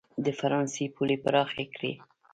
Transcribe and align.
د 0.23 0.27
فرانسې 0.39 0.85
پولې 0.95 1.17
پراخې 1.23 1.65
کړي. 1.73 1.93